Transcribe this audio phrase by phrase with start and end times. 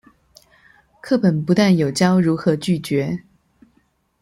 [0.99, 3.21] 課本不但有教如何拒絕